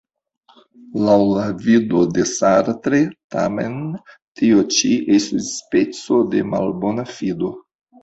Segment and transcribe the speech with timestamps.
[1.07, 3.03] Laŭ la vido de Sartre,
[3.37, 3.77] tamen,
[4.43, 7.57] tio ĉi estus speco de malbona fido.